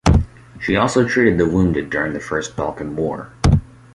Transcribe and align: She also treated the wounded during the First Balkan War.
She 0.59 0.75
also 0.77 1.07
treated 1.07 1.37
the 1.37 1.47
wounded 1.47 1.91
during 1.91 2.13
the 2.13 2.19
First 2.19 2.55
Balkan 2.55 2.95
War. 2.95 3.31